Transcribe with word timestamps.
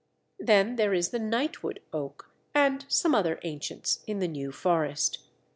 Then 0.39 0.77
there 0.77 0.95
is 0.95 1.09
the 1.09 1.19
Knightwood 1.19 1.77
Oak 1.93 2.31
and 2.55 2.85
some 2.87 3.13
other 3.13 3.39
ancients 3.43 3.99
in 4.07 4.17
the 4.17 4.27
New 4.27 4.51
Forest. 4.51 5.19